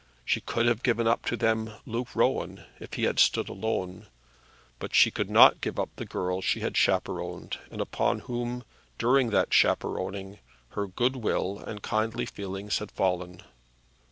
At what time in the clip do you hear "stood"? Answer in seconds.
3.19-3.47